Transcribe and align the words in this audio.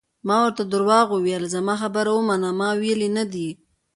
ما 0.27 0.35
ورته 0.43 0.63
درواغ 0.73 1.07
وویل: 1.11 1.43
زما 1.55 1.73
خبره 1.81 2.11
ومنه، 2.15 2.49
ما 2.59 2.69
ویلي 2.81 3.09
نه 3.17 3.23
دي. 3.33 3.49